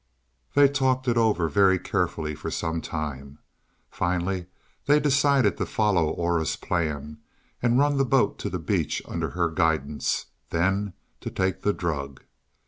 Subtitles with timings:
[0.55, 3.37] They talked it over very carefully for some time.
[3.91, 4.47] Finally
[4.87, 7.19] they decided to follow Aura's plan
[7.61, 12.23] and run the boat to the beach under her guidance; then to take the drug.